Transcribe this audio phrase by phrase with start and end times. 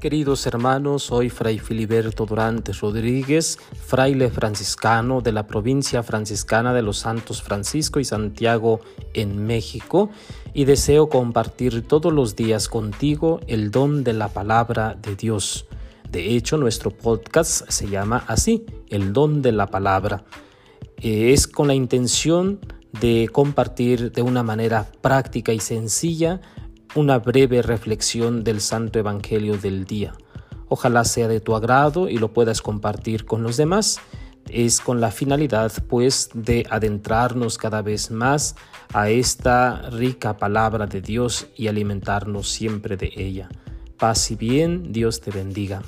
[0.00, 6.96] Queridos hermanos, soy Fray Filiberto Durantes Rodríguez, fraile franciscano de la provincia franciscana de los
[6.96, 8.80] Santos Francisco y Santiago
[9.12, 10.08] en México
[10.54, 15.66] y deseo compartir todos los días contigo el don de la palabra de Dios.
[16.10, 20.24] De hecho, nuestro podcast se llama así, el don de la palabra.
[20.96, 22.58] Eh, es con la intención
[23.02, 26.40] de compartir de una manera práctica y sencilla
[26.94, 30.12] una breve reflexión del Santo Evangelio del día.
[30.68, 34.00] Ojalá sea de tu agrado y lo puedas compartir con los demás.
[34.48, 38.56] Es con la finalidad, pues, de adentrarnos cada vez más
[38.92, 43.48] a esta rica palabra de Dios y alimentarnos siempre de ella.
[43.96, 45.82] Paz y bien, Dios te bendiga.